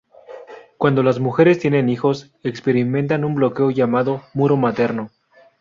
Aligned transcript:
Cuando 0.79 1.03
las 1.03 1.19
mujeres 1.19 1.59
tienen 1.59 1.87
hijos, 1.87 2.31
experimentan 2.41 3.23
un 3.23 3.35
bloqueo 3.35 3.69
llamado 3.69 4.23
"muro 4.33 4.57
materno". 4.57 5.11